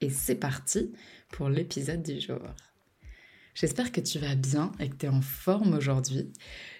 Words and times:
et 0.00 0.10
c'est 0.10 0.34
parti 0.34 0.92
pour 1.30 1.48
l'épisode 1.48 2.02
du 2.02 2.20
jour. 2.20 2.40
J'espère 3.60 3.90
que 3.90 4.00
tu 4.00 4.20
vas 4.20 4.36
bien 4.36 4.70
et 4.78 4.88
que 4.88 4.94
tu 4.94 5.06
es 5.06 5.08
en 5.08 5.20
forme 5.20 5.74
aujourd'hui. 5.74 6.32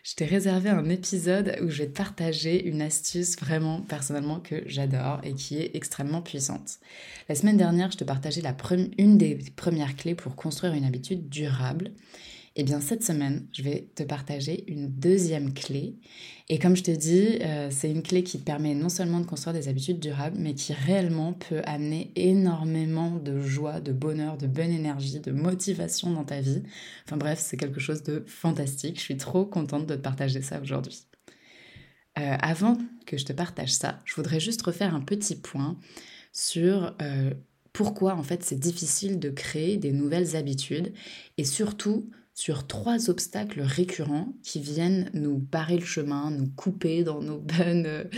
Je 0.05 0.15
t'ai 0.15 0.27
réservé 0.27 0.69
un 0.71 0.89
épisode 0.89 1.57
où 1.61 1.69
je 1.69 1.79
vais 1.79 1.89
te 1.89 1.97
partager 1.97 2.65
une 2.65 2.83
astuce 2.83 3.37
vraiment 3.37 3.81
personnellement 3.81 4.39
que 4.39 4.63
j'adore 4.65 5.21
et 5.25 5.35
qui 5.35 5.59
est 5.59 5.75
extrêmement 5.75 6.23
puissante. 6.23 6.79
La 7.29 7.35
semaine 7.35 7.57
dernière, 7.57 7.91
je 7.91 7.97
te 7.97 8.05
partageais 8.05 8.43
la 8.43 8.55
une 8.97 9.19
des 9.19 9.37
premières 9.57 9.97
clés 9.97 10.15
pour 10.15 10.37
construire 10.37 10.75
une 10.75 10.85
habitude 10.85 11.29
durable. 11.29 11.91
Eh 12.61 12.65
bien 12.65 12.81
cette 12.81 13.05
semaine, 13.05 13.47
je 13.53 13.63
vais 13.63 13.89
te 13.95 14.03
partager 14.03 14.65
une 14.67 14.89
deuxième 14.89 15.55
clé. 15.55 16.01
Et 16.49 16.59
comme 16.59 16.75
je 16.75 16.83
te 16.83 16.91
dis, 16.91 17.39
euh, 17.41 17.69
c'est 17.71 17.89
une 17.89 18.03
clé 18.03 18.25
qui 18.25 18.41
te 18.41 18.45
permet 18.45 18.75
non 18.75 18.89
seulement 18.89 19.21
de 19.21 19.27
construire 19.27 19.55
des 19.55 19.69
habitudes 19.69 20.01
durables, 20.01 20.37
mais 20.37 20.55
qui 20.55 20.73
réellement 20.73 21.35
peut 21.35 21.63
amener 21.67 22.11
énormément 22.17 23.13
de 23.13 23.41
joie, 23.41 23.81
de 23.81 23.93
bonheur, 23.93 24.37
de 24.39 24.49
bonne 24.49 24.73
énergie, 24.73 25.21
de 25.21 25.31
motivation 25.31 26.11
dans 26.11 26.25
ta 26.25 26.41
vie. 26.41 26.65
Enfin 27.07 27.17
bref, 27.17 27.39
c'est 27.39 27.57
quelque 27.57 27.79
chose 27.79 28.03
de 28.03 28.25
fantastique. 28.27 28.97
Je 28.97 29.03
suis 29.03 29.17
trop 29.17 29.45
contente 29.47 29.87
de 29.87 29.95
te 29.95 30.01
partager 30.01 30.43
ça 30.43 30.61
aujourd'hui. 30.61 31.05
Euh, 32.19 32.37
avant 32.41 32.77
que 33.07 33.17
je 33.19 33.25
te 33.25 33.33
partage 33.33 33.73
ça, 33.73 34.03
je 34.05 34.17
voudrais 34.17 34.41
juste 34.41 34.63
refaire 34.63 34.97
un 34.97 35.01
petit 35.01 35.37
point 35.37 35.79
sur 36.33 36.97
euh, 37.03 37.31
pourquoi 37.73 38.17
en 38.17 38.25
fait 38.25 38.43
c'est 38.43 38.59
difficile 38.59 39.21
de 39.21 39.31
créer 39.31 39.77
des 39.77 39.93
nouvelles 39.93 40.35
habitudes 40.35 40.93
et 41.37 41.45
surtout 41.45 42.11
sur 42.39 42.69
trois 42.69 43.11
obstacles 43.11 43.63
récurrents 43.63 44.33
qui 44.45 44.61
viennent 44.61 45.11
nous 45.13 45.39
barrer 45.39 45.77
le 45.77 45.85
chemin, 45.85 46.31
nous 46.31 46.47
couper 46.47 47.03
dans 47.03 47.21
nos 47.21 47.39
bonnes, 47.39 48.09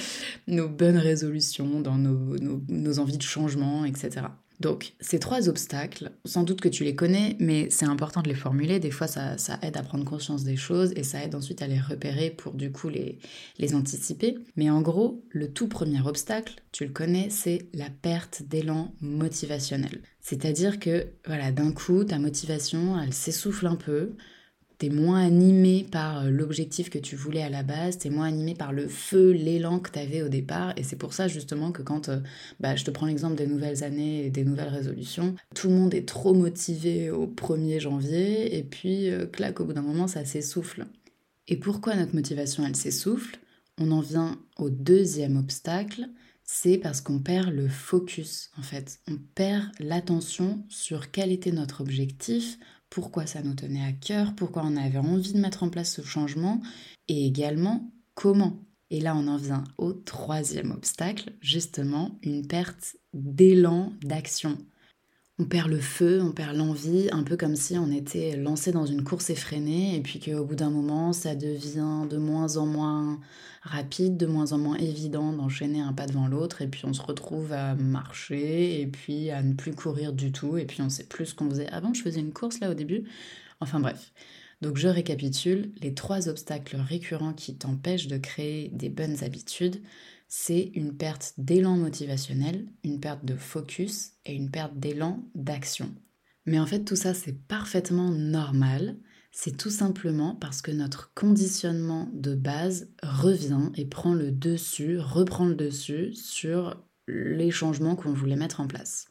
nos 0.47 0.69
bonnes 0.69 0.99
résolutions, 0.99 1.81
dans 1.81 1.97
nos, 1.97 2.37
nos 2.39 2.99
envies 2.99 3.17
de 3.17 3.23
changement, 3.23 3.87
etc. 3.87 4.27
Donc, 4.61 4.93
ces 5.01 5.19
trois 5.19 5.49
obstacles, 5.49 6.13
sans 6.27 6.43
doute 6.43 6.61
que 6.61 6.69
tu 6.69 6.85
les 6.85 6.95
connais, 6.95 7.35
mais 7.41 7.69
c'est 7.71 7.87
important 7.87 8.21
de 8.21 8.29
les 8.29 8.35
formuler. 8.35 8.79
Des 8.79 8.91
fois, 8.91 9.07
ça, 9.07 9.37
aide 9.63 9.77
à 9.79 9.83
prendre 9.83 10.05
conscience 10.05 10.45
des 10.45 10.57
choses 10.57 10.93
et 10.97 11.03
ça 11.03 11.25
aide 11.25 11.35
ensuite 11.35 11.63
à 11.63 11.67
les 11.67 11.81
repérer 11.81 12.31
pour 12.31 12.53
du 12.53 12.71
coup 12.71 12.91
les, 12.91 13.19
les 13.59 13.75
anticiper. 13.75 14.37
Mais 14.57 14.69
en 14.69 14.83
gros, 14.83 15.25
le 15.31 15.51
tout 15.51 15.67
premier 15.67 16.07
obstacle, 16.07 16.57
tu 16.73 16.85
le 16.85 16.93
connais, 16.93 17.31
c'est 17.31 17.69
la 17.73 17.89
perte 17.89 18.43
d'élan 18.43 18.95
motivationnel. 19.01 20.03
C'est-à-dire 20.21 20.79
que, 20.79 21.07
voilà, 21.27 21.53
d'un 21.53 21.73
coup, 21.73 22.05
ta 22.05 22.19
motivation, 22.19 23.01
elle 23.01 23.15
s'essouffle 23.15 23.67
un 23.67 23.77
peu, 23.77 24.13
t'es 24.81 24.89
moins 24.89 25.21
animé 25.21 25.87
par 25.93 26.23
euh, 26.25 26.31
l'objectif 26.31 26.89
que 26.89 26.99
tu 26.99 27.15
voulais 27.15 27.43
à 27.43 27.51
la 27.51 27.63
base, 27.63 27.99
t'es 27.99 28.09
moins 28.09 28.27
animé 28.27 28.55
par 28.55 28.73
le 28.73 28.89
feu, 28.89 29.31
l'élan 29.31 29.79
que 29.79 29.91
t'avais 29.91 30.23
au 30.23 30.29
départ. 30.29 30.73
Et 30.79 30.83
c'est 30.83 30.97
pour 30.97 31.13
ça 31.13 31.29
justement 31.29 31.71
que 31.71 31.83
quand, 31.83 32.09
euh, 32.09 32.19
bah, 32.61 32.77
je 32.77 32.85
te 32.85 32.91
prends 32.91 33.05
l'exemple 33.05 33.35
des 33.37 33.47
nouvelles 33.47 33.85
années 33.85 34.25
et 34.25 34.31
des 34.31 34.43
nouvelles 34.43 34.71
résolutions, 34.71 35.37
tout 35.55 35.69
le 35.69 35.75
monde 35.75 35.93
est 35.93 36.09
trop 36.09 36.33
motivé 36.33 37.11
au 37.11 37.27
1er 37.27 37.79
janvier 37.79 38.57
et 38.57 38.63
puis, 38.63 39.11
euh, 39.11 39.27
clac, 39.27 39.61
au 39.61 39.67
bout 39.67 39.75
d'un 39.75 39.83
moment, 39.83 40.09
ça 40.09 40.25
s'essouffle. 40.25 40.87
Et 41.47 41.57
pourquoi 41.57 41.95
notre 41.95 42.15
motivation, 42.15 42.65
elle 42.67 42.77
s'essouffle? 42.77 43.39
On 43.77 43.91
en 43.91 44.01
vient 44.01 44.39
au 44.59 44.71
deuxième 44.71 45.37
obstacle, 45.37 46.09
c'est 46.43 46.79
parce 46.79 47.03
qu'on 47.03 47.19
perd 47.19 47.51
le 47.51 47.69
focus 47.69 48.51
en 48.59 48.63
fait. 48.63 49.01
On 49.09 49.19
perd 49.35 49.67
l'attention 49.79 50.65
sur 50.71 51.11
quel 51.11 51.33
était 51.33 51.53
notre 51.53 51.83
objectif, 51.83 52.59
pourquoi 52.91 53.27
ça 53.27 53.43
nous 53.43 53.55
tenait 53.55 53.85
à 53.85 53.93
cœur, 53.93 54.35
pourquoi 54.35 54.63
on 54.65 54.77
avait 54.77 54.99
envie 54.99 55.33
de 55.33 55.39
mettre 55.39 55.63
en 55.63 55.71
place 55.71 55.95
ce 55.95 56.03
changement 56.03 56.61
et 57.09 57.27
également 57.27 57.91
comment. 58.15 58.65
Et 58.91 59.01
là, 59.01 59.15
on 59.17 59.29
en 59.29 59.37
vient 59.37 59.65
au 59.79 59.93
troisième 59.93 60.73
obstacle, 60.73 61.33
justement, 61.41 62.19
une 62.23 62.47
perte 62.47 62.97
d'élan 63.15 63.93
d'action. 64.03 64.59
On 65.41 65.47
perd 65.47 65.71
le 65.71 65.81
feu, 65.81 66.21
on 66.23 66.33
perd 66.33 66.55
l'envie, 66.55 67.09
un 67.13 67.23
peu 67.23 67.35
comme 67.35 67.57
si 67.57 67.79
on 67.79 67.91
était 67.91 68.37
lancé 68.37 68.73
dans 68.73 68.85
une 68.85 69.03
course 69.03 69.31
effrénée 69.31 69.97
et 69.97 70.03
puis 70.03 70.21
qu'au 70.21 70.45
bout 70.45 70.55
d'un 70.55 70.69
moment, 70.69 71.15
ça 71.15 71.35
devient 71.35 72.07
de 72.11 72.19
moins 72.19 72.59
en 72.59 72.67
moins 72.67 73.19
rapide, 73.63 74.19
de 74.19 74.27
moins 74.27 74.53
en 74.53 74.59
moins 74.59 74.77
évident 74.77 75.33
d'enchaîner 75.33 75.81
un 75.81 75.95
pas 75.95 76.05
devant 76.05 76.29
l'autre, 76.29 76.61
et 76.61 76.69
puis 76.69 76.83
on 76.85 76.93
se 76.93 77.01
retrouve 77.01 77.55
à 77.55 77.75
marcher, 77.75 78.83
et 78.83 78.87
puis 78.87 79.31
à 79.31 79.43
ne 79.43 79.55
plus 79.55 79.73
courir 79.73 80.13
du 80.13 80.31
tout, 80.31 80.59
et 80.59 80.67
puis 80.67 80.83
on 80.83 80.91
sait 80.91 81.05
plus 81.05 81.25
ce 81.25 81.35
qu'on 81.35 81.49
faisait 81.49 81.71
avant. 81.71 81.95
Je 81.95 82.03
faisais 82.03 82.21
une 82.21 82.35
course 82.35 82.61
là 82.61 82.71
au 82.71 82.75
début. 82.75 83.05
Enfin 83.61 83.81
bref. 83.81 84.13
Donc 84.61 84.77
je 84.77 84.89
récapitule, 84.89 85.71
les 85.81 85.95
trois 85.95 86.29
obstacles 86.29 86.77
récurrents 86.77 87.33
qui 87.33 87.55
t'empêchent 87.55 88.09
de 88.09 88.19
créer 88.19 88.69
des 88.75 88.91
bonnes 88.91 89.25
habitudes, 89.25 89.81
c'est 90.31 90.71
une 90.75 90.97
perte 90.97 91.35
d'élan 91.37 91.77
motivationnel, 91.77 92.67
une 92.85 93.01
perte 93.01 93.27
de 93.27 93.37
focus 93.37 94.13
et 94.25 94.35
une 94.35 94.51
perte 94.51 94.79
d'élan 94.79 95.23
d'action. 95.35 95.95
Mais 96.47 96.59
en 96.59 96.65
fait 96.65 96.85
tout 96.85 96.97
ça 96.97 97.13
c'est 97.13 97.47
parfaitement 97.47 98.11
normal 98.11 98.97
c'est 99.33 99.57
tout 99.57 99.71
simplement 99.71 100.35
parce 100.35 100.61
que 100.61 100.73
notre 100.73 101.13
conditionnement 101.15 102.11
de 102.13 102.35
base 102.35 102.89
revient 103.03 103.71
et 103.77 103.85
prend 103.85 104.15
le 104.15 104.33
dessus, 104.33 104.99
reprend 104.99 105.47
le 105.47 105.55
dessus 105.55 106.15
sur 106.15 106.83
les 107.07 107.51
changements 107.51 107.97
qu'on 107.97 108.13
voulait 108.13 108.37
mettre 108.37 108.61
en 108.61 108.67
place. 108.67 109.07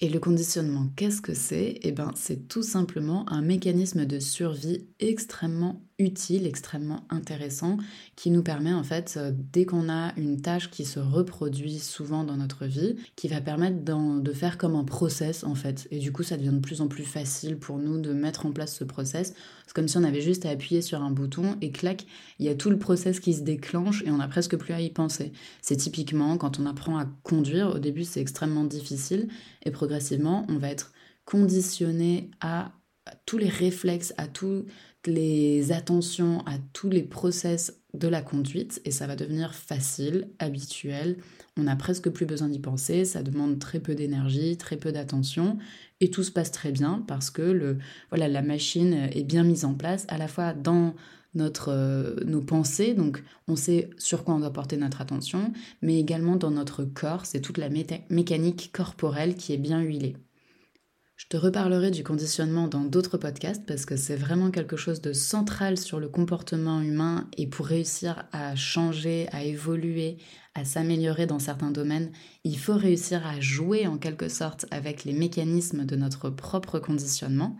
Et 0.00 0.08
le 0.08 0.18
conditionnement, 0.18 0.88
qu'est-ce 0.96 1.22
que 1.22 1.34
c'est? 1.34 1.78
Eh 1.82 1.92
bien, 1.92 2.10
c'est 2.16 2.48
tout 2.48 2.64
simplement 2.64 3.30
un 3.30 3.42
mécanisme 3.42 4.06
de 4.06 4.18
survie 4.18 4.88
extrêmement 4.98 5.84
utile, 5.98 6.46
extrêmement 6.46 7.04
intéressant, 7.08 7.76
qui 8.16 8.30
nous 8.30 8.42
permet 8.42 8.72
en 8.72 8.82
fait, 8.82 9.14
euh, 9.16 9.30
dès 9.52 9.64
qu'on 9.64 9.88
a 9.88 10.12
une 10.16 10.40
tâche 10.40 10.70
qui 10.70 10.84
se 10.84 10.98
reproduit 10.98 11.78
souvent 11.78 12.24
dans 12.24 12.36
notre 12.36 12.66
vie, 12.66 12.96
qui 13.16 13.28
va 13.28 13.40
permettre 13.40 13.84
de 13.84 14.32
faire 14.32 14.58
comme 14.58 14.74
un 14.74 14.84
process 14.84 15.44
en 15.44 15.54
fait. 15.54 15.86
Et 15.90 15.98
du 15.98 16.10
coup, 16.12 16.22
ça 16.22 16.36
devient 16.36 16.52
de 16.52 16.58
plus 16.58 16.80
en 16.80 16.88
plus 16.88 17.04
facile 17.04 17.58
pour 17.58 17.78
nous 17.78 18.00
de 18.00 18.12
mettre 18.12 18.46
en 18.46 18.52
place 18.52 18.76
ce 18.76 18.84
process. 18.84 19.34
C'est 19.66 19.74
comme 19.74 19.88
si 19.88 19.96
on 19.96 20.04
avait 20.04 20.20
juste 20.20 20.46
à 20.46 20.50
appuyer 20.50 20.82
sur 20.82 21.02
un 21.02 21.10
bouton 21.10 21.56
et 21.60 21.70
clac, 21.70 22.06
il 22.38 22.46
y 22.46 22.48
a 22.48 22.54
tout 22.54 22.70
le 22.70 22.78
process 22.78 23.20
qui 23.20 23.34
se 23.34 23.42
déclenche 23.42 24.02
et 24.04 24.10
on 24.10 24.16
n'a 24.16 24.28
presque 24.28 24.56
plus 24.56 24.74
à 24.74 24.80
y 24.80 24.90
penser. 24.90 25.32
C'est 25.62 25.76
typiquement 25.76 26.36
quand 26.36 26.58
on 26.58 26.66
apprend 26.66 26.98
à 26.98 27.06
conduire, 27.22 27.70
au 27.76 27.78
début 27.78 28.04
c'est 28.04 28.20
extrêmement 28.20 28.64
difficile 28.64 29.28
et 29.64 29.70
progressivement 29.70 30.44
on 30.48 30.58
va 30.58 30.68
être 30.68 30.92
conditionné 31.24 32.30
à 32.40 32.72
tous 33.26 33.38
les 33.38 33.48
réflexes, 33.48 34.14
à 34.16 34.26
tout, 34.26 34.64
les 35.06 35.72
attentions 35.72 36.40
à 36.46 36.58
tous 36.72 36.88
les 36.88 37.02
process 37.02 37.80
de 37.94 38.08
la 38.08 38.22
conduite 38.22 38.80
et 38.84 38.90
ça 38.90 39.06
va 39.06 39.16
devenir 39.16 39.54
facile, 39.54 40.28
habituel. 40.38 41.16
On 41.56 41.64
n'a 41.64 41.76
presque 41.76 42.10
plus 42.10 42.26
besoin 42.26 42.48
d'y 42.48 42.58
penser, 42.58 43.04
ça 43.04 43.22
demande 43.22 43.58
très 43.58 43.80
peu 43.80 43.94
d'énergie, 43.94 44.56
très 44.56 44.76
peu 44.76 44.92
d'attention 44.92 45.58
et 46.00 46.10
tout 46.10 46.22
se 46.22 46.32
passe 46.32 46.50
très 46.50 46.72
bien 46.72 47.04
parce 47.06 47.30
que 47.30 47.42
le, 47.42 47.78
voilà, 48.10 48.28
la 48.28 48.42
machine 48.42 49.08
est 49.12 49.24
bien 49.24 49.44
mise 49.44 49.64
en 49.64 49.74
place 49.74 50.06
à 50.08 50.18
la 50.18 50.28
fois 50.28 50.52
dans 50.52 50.94
notre, 51.34 51.70
euh, 51.72 52.14
nos 52.24 52.40
pensées, 52.40 52.94
donc 52.94 53.22
on 53.48 53.56
sait 53.56 53.90
sur 53.98 54.24
quoi 54.24 54.34
on 54.34 54.40
doit 54.40 54.52
porter 54.52 54.76
notre 54.76 55.00
attention, 55.00 55.52
mais 55.82 55.98
également 55.98 56.36
dans 56.36 56.50
notre 56.50 56.84
corps, 56.84 57.26
c'est 57.26 57.40
toute 57.40 57.58
la 57.58 57.68
mécanique 57.68 58.70
corporelle 58.72 59.34
qui 59.34 59.52
est 59.52 59.58
bien 59.58 59.80
huilée. 59.80 60.16
Je 61.16 61.26
te 61.28 61.36
reparlerai 61.36 61.92
du 61.92 62.02
conditionnement 62.02 62.66
dans 62.66 62.82
d'autres 62.84 63.18
podcasts 63.18 63.64
parce 63.66 63.86
que 63.86 63.96
c'est 63.96 64.16
vraiment 64.16 64.50
quelque 64.50 64.76
chose 64.76 65.00
de 65.00 65.12
central 65.12 65.78
sur 65.78 66.00
le 66.00 66.08
comportement 66.08 66.80
humain 66.80 67.28
et 67.36 67.46
pour 67.46 67.66
réussir 67.66 68.24
à 68.32 68.56
changer, 68.56 69.28
à 69.30 69.44
évoluer, 69.44 70.18
à 70.54 70.64
s'améliorer 70.64 71.26
dans 71.26 71.38
certains 71.38 71.70
domaines, 71.70 72.10
il 72.42 72.58
faut 72.58 72.76
réussir 72.76 73.24
à 73.26 73.38
jouer 73.40 73.86
en 73.86 73.96
quelque 73.96 74.28
sorte 74.28 74.66
avec 74.72 75.04
les 75.04 75.12
mécanismes 75.12 75.84
de 75.84 75.94
notre 75.94 76.30
propre 76.30 76.80
conditionnement. 76.80 77.56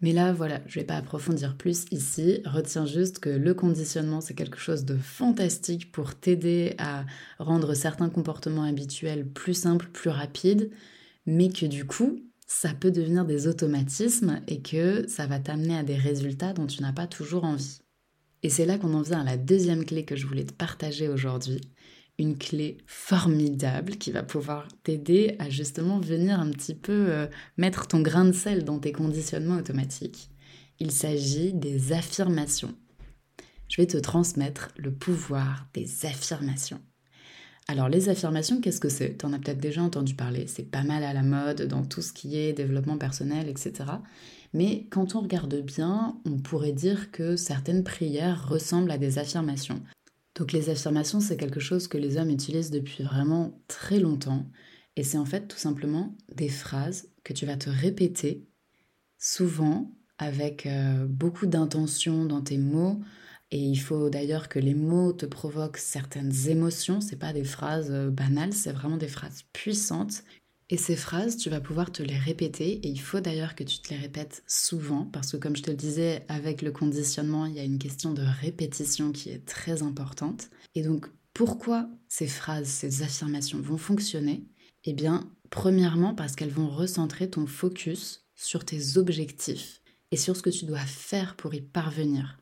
Mais 0.00 0.12
là, 0.12 0.32
voilà, 0.32 0.60
je 0.66 0.78
ne 0.78 0.82
vais 0.82 0.86
pas 0.86 0.96
approfondir 0.96 1.56
plus 1.56 1.84
ici. 1.92 2.40
Retiens 2.44 2.86
juste 2.86 3.20
que 3.20 3.30
le 3.30 3.54
conditionnement, 3.54 4.20
c'est 4.20 4.34
quelque 4.34 4.58
chose 4.58 4.84
de 4.84 4.96
fantastique 4.96 5.92
pour 5.92 6.14
t'aider 6.14 6.74
à 6.78 7.04
rendre 7.38 7.74
certains 7.74 8.08
comportements 8.10 8.64
habituels 8.64 9.28
plus 9.28 9.54
simples, 9.54 9.88
plus 9.92 10.10
rapides, 10.10 10.70
mais 11.26 11.50
que 11.50 11.66
du 11.66 11.86
coup, 11.86 12.29
ça 12.52 12.74
peut 12.74 12.90
devenir 12.90 13.24
des 13.24 13.46
automatismes 13.46 14.40
et 14.48 14.60
que 14.60 15.06
ça 15.06 15.28
va 15.28 15.38
t'amener 15.38 15.78
à 15.78 15.84
des 15.84 15.94
résultats 15.94 16.52
dont 16.52 16.66
tu 16.66 16.82
n'as 16.82 16.92
pas 16.92 17.06
toujours 17.06 17.44
envie. 17.44 17.78
Et 18.42 18.50
c'est 18.50 18.66
là 18.66 18.76
qu'on 18.76 18.92
en 18.94 19.02
vient 19.02 19.20
à 19.20 19.24
la 19.24 19.36
deuxième 19.36 19.84
clé 19.84 20.04
que 20.04 20.16
je 20.16 20.26
voulais 20.26 20.44
te 20.44 20.52
partager 20.52 21.08
aujourd'hui. 21.08 21.60
une 22.18 22.36
clé 22.36 22.76
formidable 22.86 23.96
qui 23.96 24.10
va 24.10 24.22
pouvoir 24.22 24.68
t'aider 24.82 25.36
à 25.38 25.48
justement 25.48 26.00
venir 26.00 26.38
un 26.38 26.50
petit 26.50 26.74
peu 26.74 27.06
euh, 27.08 27.26
mettre 27.56 27.86
ton 27.86 28.02
grain 28.02 28.26
de 28.26 28.32
sel 28.32 28.64
dans 28.64 28.78
tes 28.78 28.92
conditionnements 28.92 29.56
automatiques. 29.56 30.28
Il 30.80 30.90
s'agit 30.90 31.54
des 31.54 31.92
affirmations. 31.92 32.74
Je 33.68 33.80
vais 33.80 33.86
te 33.86 33.96
transmettre 33.96 34.70
le 34.76 34.92
pouvoir 34.92 35.68
des 35.72 36.04
affirmations. 36.04 36.82
Alors 37.70 37.88
les 37.88 38.08
affirmations, 38.08 38.60
qu'est-ce 38.60 38.80
que 38.80 38.88
c'est? 38.88 39.16
Tu 39.16 39.24
en 39.24 39.32
as 39.32 39.38
peut-être 39.38 39.60
déjà 39.60 39.80
entendu 39.80 40.14
parler, 40.16 40.48
c'est 40.48 40.68
pas 40.68 40.82
mal 40.82 41.04
à 41.04 41.12
la 41.12 41.22
mode 41.22 41.68
dans 41.68 41.84
tout 41.84 42.02
ce 42.02 42.12
qui 42.12 42.36
est 42.36 42.52
développement 42.52 42.98
personnel, 42.98 43.48
etc. 43.48 43.84
Mais 44.52 44.88
quand 44.90 45.14
on 45.14 45.20
regarde 45.20 45.54
bien, 45.54 46.16
on 46.24 46.38
pourrait 46.38 46.72
dire 46.72 47.12
que 47.12 47.36
certaines 47.36 47.84
prières 47.84 48.48
ressemblent 48.48 48.90
à 48.90 48.98
des 48.98 49.20
affirmations. 49.20 49.80
Donc 50.34 50.50
les 50.50 50.68
affirmations, 50.68 51.20
c'est 51.20 51.36
quelque 51.36 51.60
chose 51.60 51.86
que 51.86 51.96
les 51.96 52.16
hommes 52.16 52.30
utilisent 52.30 52.72
depuis 52.72 53.04
vraiment 53.04 53.62
très 53.68 54.00
longtemps. 54.00 54.46
Et 54.96 55.04
c'est 55.04 55.18
en 55.18 55.24
fait 55.24 55.46
tout 55.46 55.56
simplement 55.56 56.16
des 56.34 56.48
phrases 56.48 57.06
que 57.22 57.32
tu 57.32 57.46
vas 57.46 57.56
te 57.56 57.70
répéter 57.70 58.48
souvent 59.16 59.92
avec 60.18 60.66
euh, 60.66 61.06
beaucoup 61.06 61.46
d'intention 61.46 62.24
dans 62.24 62.42
tes 62.42 62.58
mots, 62.58 63.00
et 63.52 63.58
il 63.58 63.76
faut 63.76 64.10
d'ailleurs 64.10 64.48
que 64.48 64.58
les 64.58 64.74
mots 64.74 65.12
te 65.12 65.26
provoquent 65.26 65.78
certaines 65.78 66.48
émotions. 66.48 67.00
C'est 67.00 67.18
pas 67.18 67.32
des 67.32 67.44
phrases 67.44 67.90
euh, 67.90 68.10
banales, 68.10 68.52
c'est 68.52 68.72
vraiment 68.72 68.96
des 68.96 69.08
phrases 69.08 69.44
puissantes. 69.52 70.22
Et 70.72 70.76
ces 70.76 70.94
phrases, 70.94 71.36
tu 71.36 71.50
vas 71.50 71.60
pouvoir 71.60 71.90
te 71.90 72.02
les 72.02 72.16
répéter. 72.16 72.74
Et 72.86 72.88
il 72.88 73.00
faut 73.00 73.18
d'ailleurs 73.18 73.56
que 73.56 73.64
tu 73.64 73.80
te 73.80 73.90
les 73.90 73.98
répètes 73.98 74.44
souvent, 74.46 75.04
parce 75.04 75.32
que 75.32 75.36
comme 75.36 75.56
je 75.56 75.62
te 75.62 75.70
le 75.70 75.76
disais, 75.76 76.24
avec 76.28 76.62
le 76.62 76.70
conditionnement, 76.70 77.46
il 77.46 77.54
y 77.54 77.58
a 77.58 77.64
une 77.64 77.80
question 77.80 78.12
de 78.12 78.22
répétition 78.22 79.10
qui 79.10 79.30
est 79.30 79.44
très 79.44 79.82
importante. 79.82 80.48
Et 80.76 80.82
donc, 80.82 81.06
pourquoi 81.34 81.88
ces 82.08 82.28
phrases, 82.28 82.68
ces 82.68 83.02
affirmations 83.02 83.60
vont 83.60 83.78
fonctionner? 83.78 84.44
Eh 84.84 84.92
bien, 84.92 85.28
premièrement, 85.50 86.14
parce 86.14 86.36
qu'elles 86.36 86.50
vont 86.50 86.68
recentrer 86.68 87.28
ton 87.28 87.46
focus 87.46 88.24
sur 88.36 88.64
tes 88.64 88.96
objectifs 88.96 89.82
et 90.12 90.16
sur 90.16 90.36
ce 90.36 90.42
que 90.42 90.50
tu 90.50 90.66
dois 90.66 90.78
faire 90.78 91.34
pour 91.34 91.52
y 91.52 91.60
parvenir. 91.60 92.39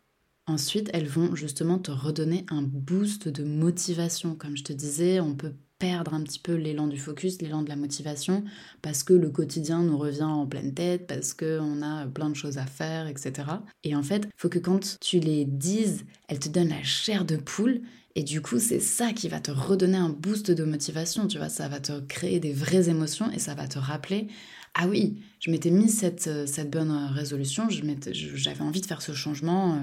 Ensuite, 0.48 0.88
elles 0.94 1.06
vont 1.06 1.34
justement 1.34 1.78
te 1.78 1.90
redonner 1.90 2.46
un 2.50 2.62
boost 2.62 3.28
de 3.28 3.44
motivation. 3.44 4.34
Comme 4.34 4.56
je 4.56 4.64
te 4.64 4.72
disais, 4.72 5.20
on 5.20 5.34
peut 5.34 5.52
perdre 5.78 6.14
un 6.14 6.22
petit 6.22 6.38
peu 6.38 6.54
l'élan 6.54 6.86
du 6.86 6.98
focus, 6.98 7.42
l'élan 7.42 7.60
de 7.62 7.68
la 7.68 7.76
motivation, 7.76 8.42
parce 8.80 9.02
que 9.02 9.12
le 9.12 9.28
quotidien 9.28 9.82
nous 9.82 9.98
revient 9.98 10.22
en 10.22 10.46
pleine 10.46 10.72
tête, 10.72 11.06
parce 11.06 11.34
qu'on 11.34 11.82
a 11.82 12.06
plein 12.06 12.30
de 12.30 12.34
choses 12.34 12.56
à 12.56 12.64
faire, 12.64 13.06
etc. 13.08 13.46
Et 13.84 13.94
en 13.94 14.02
fait, 14.02 14.26
faut 14.38 14.48
que 14.48 14.58
quand 14.58 14.98
tu 15.00 15.20
les 15.20 15.44
dises, 15.44 16.06
elles 16.28 16.40
te 16.40 16.48
donnent 16.48 16.70
la 16.70 16.82
chair 16.82 17.26
de 17.26 17.36
poule, 17.36 17.82
et 18.14 18.24
du 18.24 18.40
coup, 18.40 18.58
c'est 18.58 18.80
ça 18.80 19.12
qui 19.12 19.28
va 19.28 19.40
te 19.40 19.50
redonner 19.50 19.98
un 19.98 20.08
boost 20.08 20.50
de 20.50 20.64
motivation, 20.64 21.28
tu 21.28 21.36
vois, 21.36 21.50
ça 21.50 21.68
va 21.68 21.78
te 21.78 22.00
créer 22.00 22.40
des 22.40 22.54
vraies 22.54 22.88
émotions 22.88 23.30
et 23.30 23.38
ça 23.38 23.54
va 23.54 23.68
te 23.68 23.78
rappeler 23.78 24.28
ah 24.74 24.86
oui, 24.86 25.22
je 25.40 25.50
m'étais 25.50 25.70
mis 25.70 25.88
cette, 25.88 26.26
euh, 26.26 26.46
cette 26.46 26.70
bonne 26.70 26.90
euh, 26.90 27.12
résolution, 27.12 27.68
j'avais 27.68 28.60
envie 28.60 28.80
de 28.80 28.86
faire 28.86 29.02
ce 29.02 29.12
changement. 29.12 29.74
Euh, 29.74 29.78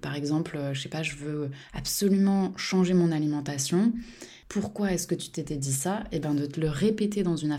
par 0.00 0.14
exemple, 0.14 0.58
je 0.72 0.80
sais 0.80 0.88
pas, 0.88 1.02
je 1.02 1.16
veux 1.16 1.50
absolument 1.72 2.56
changer 2.56 2.94
mon 2.94 3.12
alimentation. 3.12 3.92
Pourquoi 4.48 4.92
est-ce 4.92 5.06
que 5.06 5.14
tu 5.14 5.30
t'étais 5.30 5.56
dit 5.56 5.72
ça? 5.72 6.04
Eh 6.12 6.20
bien, 6.20 6.34
de 6.34 6.46
te 6.46 6.60
le 6.60 6.70
répéter 6.70 7.22
dans 7.22 7.36
une, 7.36 7.56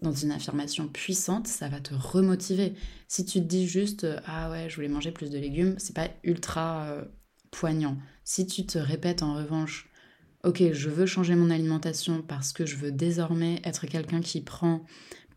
dans 0.00 0.12
une 0.12 0.30
affirmation 0.30 0.88
puissante, 0.88 1.46
ça 1.46 1.68
va 1.68 1.80
te 1.80 1.94
remotiver. 1.94 2.74
Si 3.08 3.24
tu 3.26 3.40
te 3.40 3.44
dis 3.44 3.66
juste 3.66 4.06
ah 4.24 4.50
ouais, 4.50 4.70
je 4.70 4.76
voulais 4.76 4.88
manger 4.88 5.10
plus 5.10 5.30
de 5.30 5.38
légumes, 5.38 5.74
c'est 5.78 5.94
pas 5.94 6.08
ultra 6.24 7.04
poignant. 7.50 7.98
Si 8.24 8.46
tu 8.46 8.64
te 8.64 8.78
répètes 8.78 9.22
en 9.22 9.34
revanche 9.34 9.90
Ok, 10.42 10.62
je 10.72 10.88
veux 10.88 11.04
changer 11.04 11.34
mon 11.34 11.50
alimentation 11.50 12.22
parce 12.22 12.54
que 12.54 12.64
je 12.64 12.76
veux 12.76 12.90
désormais 12.90 13.60
être 13.62 13.86
quelqu'un 13.86 14.22
qui 14.22 14.40
prend 14.40 14.86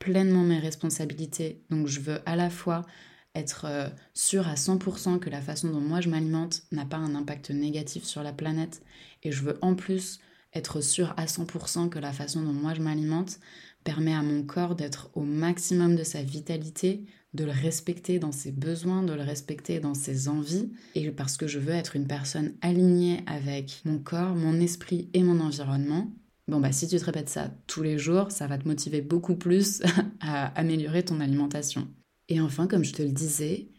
pleinement 0.04 0.44
mes 0.44 0.60
responsabilités. 0.60 1.64
Donc 1.70 1.88
je 1.88 2.02
veux 2.02 2.20
à 2.26 2.36
la 2.36 2.50
fois 2.50 2.86
être 3.36 3.66
euh, 3.66 3.88
sûr 4.14 4.48
à 4.48 4.56
100% 4.56 5.20
que 5.20 5.30
la 5.30 5.42
façon 5.42 5.70
dont 5.70 5.80
moi 5.80 6.02
je 6.02 6.10
m'alimente 6.10 6.64
n'a 6.72 6.86
pas 6.86 6.98
un 6.98 7.16
impact 7.16 7.52
négatif 7.52 8.04
sur 8.04 8.22
la 8.22 8.34
planète 8.34 8.84
et 9.24 9.32
je 9.32 9.44
veux 9.44 9.58
en 9.62 9.76
plus 9.76 10.20
être 10.54 10.82
sûr 10.82 11.14
à 11.18 11.26
100% 11.26 11.90
que 11.90 12.00
la 12.00 12.12
façon 12.12 12.42
dont 12.42 12.54
moi 12.54 12.74
je 12.74 12.82
m'alimente 12.82 13.40
permet 13.84 14.14
à 14.14 14.22
mon 14.22 14.44
corps 14.44 14.76
d'être 14.76 15.10
au 15.16 15.22
maximum 15.22 15.96
de 15.96 16.04
sa 16.04 16.22
vitalité, 16.22 17.06
de 17.34 17.46
le 17.46 17.52
respecter 17.52 18.20
dans 18.20 18.32
ses 18.32 18.52
besoins, 18.52 19.04
de 19.04 19.14
le 19.14 19.24
respecter 19.24 19.80
dans 19.80 19.96
ses 19.96 20.28
envies, 20.28 20.72
et 20.96 21.10
parce 21.12 21.38
que 21.38 21.48
je 21.48 21.60
veux 21.60 21.74
être 21.74 21.96
une 21.96 22.08
personne 22.08 22.54
alignée 22.62 23.22
avec 23.26 23.82
mon 23.84 24.00
corps, 24.00 24.36
mon 24.36 24.60
esprit 24.60 25.10
et 25.14 25.24
mon 25.24 25.40
environnement, 25.40 26.14
Bon, 26.48 26.60
bah, 26.60 26.72
si 26.72 26.88
tu 26.88 26.98
te 26.98 27.06
répètes 27.06 27.30
ça 27.30 27.52
tous 27.68 27.84
les 27.84 27.98
jours, 27.98 28.32
ça 28.32 28.48
va 28.48 28.58
te 28.58 28.68
motiver 28.68 29.02
beaucoup 29.02 29.36
plus 29.36 29.82
à 30.20 30.48
améliorer 30.60 31.04
ton 31.04 31.20
alimentation. 31.20 31.88
Et 32.30 32.42
enfin, 32.42 32.68
comme 32.68 32.84
je 32.84 32.94
te 32.94 33.02
le 33.02 33.12
disais, 33.12 33.70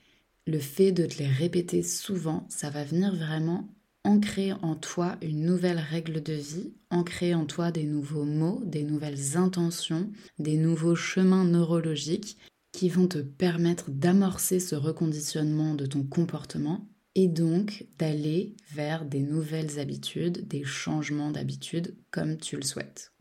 le 0.47 0.59
fait 0.59 0.93
de 0.93 1.07
te 1.07 1.19
les 1.19 1.29
répéter 1.29 1.83
souvent, 1.83 2.47
ça 2.49 2.71
va 2.71 2.85
venir 2.85 3.15
vraiment 3.15 3.69
ancrer 4.05 4.53
en 4.53 4.75
toi 4.75 5.17
une 5.23 5.45
nouvelle 5.45 5.79
règle 5.79 6.23
de 6.23 6.35
vie, 6.35 6.75
ancrer 6.91 7.35
en 7.35 7.47
toi 7.47 7.71
des 7.71 7.85
nouveaux 7.85 8.25
mots, 8.25 8.63
des 8.65 8.83
nouvelles 8.83 9.37
intentions, 9.37 10.11
des 10.39 10.59
nouveaux 10.59 10.95
chemins 10.95 11.45
neurologiques 11.45 12.37
qui 12.73 12.89
vont 12.89 13.09
te 13.09 13.19
permettre 13.19 13.91
d'amorcer 13.91 14.61
ce 14.61 14.75
reconditionnement 14.75 15.75
de 15.75 15.87
ton 15.87 16.03
comportement 16.03 16.87
et 17.15 17.29
donc 17.29 17.87
d'aller 17.99 18.55
vers 18.73 19.05
des 19.05 19.21
nouvelles 19.21 19.79
habitudes, 19.79 20.47
des 20.49 20.65
changements 20.65 21.31
d'habitudes 21.31 21.97
comme 22.11 22.39
tu 22.39 22.57
le 22.57 22.63
souhaites. 22.63 23.13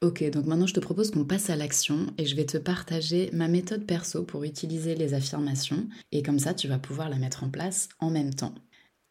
Ok, 0.00 0.22
donc 0.30 0.46
maintenant 0.46 0.66
je 0.66 0.74
te 0.74 0.80
propose 0.80 1.10
qu'on 1.10 1.24
passe 1.24 1.50
à 1.50 1.56
l'action 1.56 2.06
et 2.18 2.26
je 2.26 2.36
vais 2.36 2.46
te 2.46 2.58
partager 2.58 3.30
ma 3.32 3.48
méthode 3.48 3.84
perso 3.84 4.22
pour 4.22 4.44
utiliser 4.44 4.94
les 4.94 5.12
affirmations 5.12 5.88
et 6.12 6.22
comme 6.22 6.38
ça 6.38 6.54
tu 6.54 6.68
vas 6.68 6.78
pouvoir 6.78 7.08
la 7.08 7.18
mettre 7.18 7.42
en 7.42 7.50
place 7.50 7.88
en 7.98 8.10
même 8.10 8.32
temps. 8.32 8.54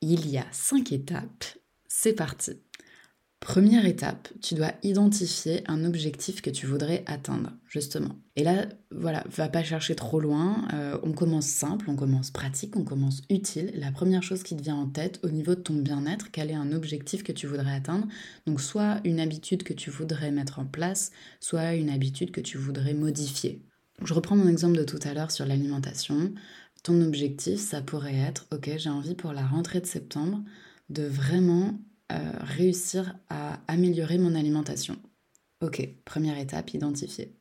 Il 0.02 0.30
y 0.30 0.38
a 0.38 0.46
cinq 0.52 0.94
étapes, 0.94 1.44
c'est 1.88 2.14
parti. 2.14 2.52
Première 3.40 3.86
étape, 3.86 4.30
tu 4.42 4.56
dois 4.56 4.74
identifier 4.82 5.64
un 5.68 5.86
objectif 5.86 6.42
que 6.42 6.50
tu 6.50 6.66
voudrais 6.66 7.04
atteindre, 7.06 7.52
justement. 7.68 8.16
Et 8.36 8.44
là, 8.44 8.66
voilà, 8.92 9.24
va 9.30 9.48
pas 9.48 9.64
chercher 9.64 9.96
trop 9.96 10.20
loin. 10.20 10.68
Euh, 10.74 10.98
on 11.04 11.12
commence 11.12 11.46
simple, 11.46 11.86
on 11.88 11.96
commence 11.96 12.32
pratique, 12.32 12.76
on 12.76 12.84
commence 12.84 13.22
utile. 13.30 13.72
La 13.76 13.92
première 13.92 14.24
chose 14.24 14.42
qui 14.42 14.56
te 14.56 14.64
vient 14.64 14.76
en 14.76 14.88
tête 14.88 15.20
au 15.24 15.30
niveau 15.30 15.54
de 15.54 15.62
ton 15.62 15.76
bien-être, 15.76 16.32
quel 16.32 16.50
est 16.50 16.56
un 16.56 16.72
objectif 16.72 17.24
que 17.24 17.32
tu 17.32 17.46
voudrais 17.46 17.76
atteindre? 17.76 18.08
Donc, 18.48 18.60
soit 18.60 19.02
une 19.04 19.20
habitude 19.20 19.64
que 19.64 19.74
tu 19.74 19.92
voudrais 19.92 20.32
mettre 20.32 20.58
en 20.58 20.66
place, 20.66 21.12
soit 21.40 21.76
une 21.76 21.92
habitude 21.92 22.32
que 22.32 22.42
tu 22.42 22.58
voudrais 22.58 22.96
modifier. 22.96 23.62
Je 24.04 24.14
reprends 24.16 24.36
mon 24.36 24.48
exemple 24.48 24.78
de 24.78 24.84
tout 24.84 25.00
à 25.04 25.14
l'heure 25.14 25.32
sur 25.32 25.46
l'alimentation. 25.46 26.34
Ton 26.82 27.02
objectif, 27.02 27.60
ça 27.60 27.82
pourrait 27.82 28.18
être, 28.18 28.48
ok, 28.52 28.72
j'ai 28.78 28.90
envie 28.90 29.16
pour 29.16 29.32
la 29.32 29.46
rentrée 29.46 29.80
de 29.80 29.86
septembre 29.86 30.44
de 30.90 31.04
vraiment 31.04 31.80
euh, 32.12 32.32
réussir 32.40 33.18
à 33.30 33.60
améliorer 33.68 34.18
mon 34.18 34.36
alimentation. 34.36 34.98
Ok, 35.62 35.88
première 36.06 36.38
étape, 36.38 36.74
identifier. 36.74 37.36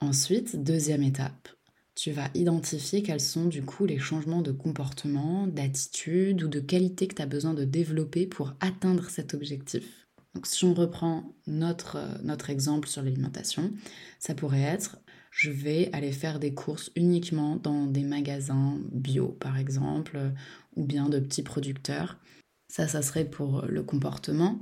Ensuite, 0.00 0.62
deuxième 0.62 1.02
étape, 1.02 1.48
tu 1.94 2.12
vas 2.12 2.30
identifier 2.34 3.02
quels 3.02 3.20
sont 3.20 3.46
du 3.46 3.62
coup 3.62 3.86
les 3.86 3.98
changements 3.98 4.42
de 4.42 4.52
comportement, 4.52 5.46
d'attitude 5.46 6.44
ou 6.44 6.48
de 6.48 6.60
qualité 6.60 7.08
que 7.08 7.16
tu 7.16 7.22
as 7.22 7.26
besoin 7.26 7.54
de 7.54 7.64
développer 7.64 8.26
pour 8.26 8.54
atteindre 8.60 9.10
cet 9.10 9.34
objectif. 9.34 10.06
Donc 10.34 10.46
si 10.46 10.64
on 10.64 10.74
reprend 10.74 11.34
notre, 11.46 11.96
euh, 11.96 12.18
notre 12.22 12.50
exemple 12.50 12.86
sur 12.86 13.02
l'alimentation, 13.02 13.72
ça 14.20 14.34
pourrait 14.34 14.62
être 14.62 14.98
je 15.30 15.50
vais 15.50 15.88
aller 15.92 16.12
faire 16.12 16.40
des 16.40 16.52
courses 16.52 16.90
uniquement 16.96 17.56
dans 17.56 17.86
des 17.86 18.02
magasins 18.02 18.78
bio 18.90 19.28
par 19.28 19.58
exemple, 19.58 20.18
ou 20.76 20.84
bien 20.84 21.08
de 21.08 21.20
petits 21.20 21.42
producteurs 21.42 22.18
ça, 22.68 22.86
ça 22.86 23.02
serait 23.02 23.24
pour 23.24 23.64
le 23.66 23.82
comportement. 23.82 24.60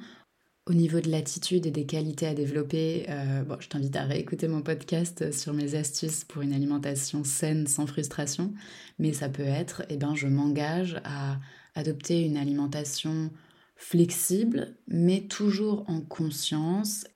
Au 0.69 0.75
niveau 0.75 1.01
de 1.01 1.09
l'attitude 1.11 1.67
et 1.67 1.71
des 1.71 1.87
qualités 1.87 2.27
à 2.27 2.35
développer, 2.35 3.07
euh, 3.09 3.45
je 3.61 3.69
t'invite 3.69 3.95
à 3.95 4.03
réécouter 4.03 4.49
mon 4.49 4.63
podcast 4.63 5.33
sur 5.33 5.53
mes 5.53 5.77
astuces 5.77 6.25
pour 6.25 6.43
une 6.43 6.53
alimentation 6.53 7.23
saine 7.23 7.69
sans 7.69 7.87
frustration. 7.87 8.53
Mais 8.99 9.13
ça 9.13 9.29
peut 9.29 9.43
être, 9.43 9.85
eh 9.91 9.97
ben, 9.97 10.17
je 10.17 10.27
m'engage 10.27 11.01
à 11.05 11.39
adopter 11.77 12.25
une 12.25 12.37
alimentation 12.37 13.31
flexible, 13.77 14.75
mais 14.89 15.29
toujours 15.29 15.85
en 15.89 16.01
conscience 16.01 17.07